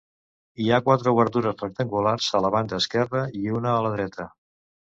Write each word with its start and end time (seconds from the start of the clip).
Hi 0.63 0.69
ha 0.71 0.79
quatre 0.87 1.13
obertures 1.17 1.59
rectangulars 1.65 2.31
a 2.39 2.43
la 2.47 2.53
banda 2.57 2.81
esquerra 2.85 3.23
i 3.43 3.47
una 3.61 3.77
a 3.77 3.87
la 3.89 3.95
dreta. 4.01 4.31